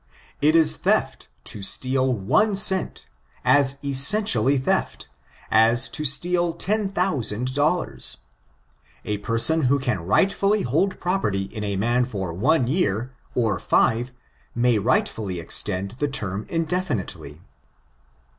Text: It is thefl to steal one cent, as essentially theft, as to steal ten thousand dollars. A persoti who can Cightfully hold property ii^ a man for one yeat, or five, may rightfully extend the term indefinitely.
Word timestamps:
It 0.41 0.55
is 0.55 0.79
thefl 0.79 1.27
to 1.43 1.61
steal 1.61 2.11
one 2.11 2.55
cent, 2.55 3.05
as 3.45 3.77
essentially 3.85 4.57
theft, 4.57 5.07
as 5.51 5.87
to 5.89 6.03
steal 6.05 6.53
ten 6.53 6.87
thousand 6.87 7.53
dollars. 7.53 8.17
A 9.05 9.19
persoti 9.19 9.65
who 9.67 9.77
can 9.77 9.99
Cightfully 10.09 10.63
hold 10.63 10.99
property 10.99 11.49
ii^ 11.49 11.61
a 11.63 11.75
man 11.75 12.05
for 12.05 12.33
one 12.33 12.65
yeat, 12.65 13.09
or 13.35 13.59
five, 13.59 14.11
may 14.55 14.79
rightfully 14.79 15.39
extend 15.39 15.91
the 15.91 16.07
term 16.07 16.47
indefinitely. 16.49 17.39